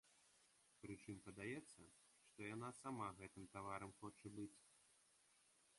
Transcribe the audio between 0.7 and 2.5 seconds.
Прычым падаецца, што